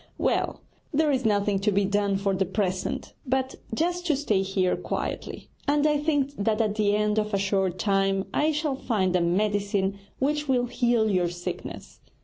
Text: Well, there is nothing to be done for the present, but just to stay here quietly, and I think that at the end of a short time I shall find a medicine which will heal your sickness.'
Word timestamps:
Well, 0.17 0.61
there 0.91 1.11
is 1.11 1.25
nothing 1.25 1.59
to 1.59 1.71
be 1.71 1.85
done 1.85 2.17
for 2.17 2.33
the 2.33 2.43
present, 2.47 3.13
but 3.23 3.53
just 3.71 4.03
to 4.07 4.15
stay 4.15 4.41
here 4.41 4.75
quietly, 4.75 5.51
and 5.67 5.85
I 5.85 5.99
think 5.99 6.31
that 6.43 6.59
at 6.59 6.73
the 6.73 6.95
end 6.95 7.19
of 7.19 7.35
a 7.35 7.37
short 7.37 7.77
time 7.77 8.25
I 8.33 8.51
shall 8.51 8.75
find 8.75 9.15
a 9.15 9.21
medicine 9.21 9.99
which 10.17 10.47
will 10.49 10.65
heal 10.65 11.07
your 11.11 11.29
sickness.' 11.29 11.99